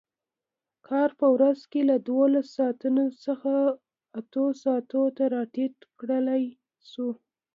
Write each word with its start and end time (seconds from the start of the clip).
کار 0.87 1.09
په 1.19 1.27
ورځ 1.35 1.59
کې 1.71 1.81
له 1.89 1.95
دولس 2.09 2.45
ساعتو 2.57 2.89
څخه 3.25 3.53
اتو 4.19 4.45
ساعتو 4.63 5.01
ته 5.17 5.23
راټیټ 5.35 5.75
کړای 5.99 6.43
شو. 6.89 7.09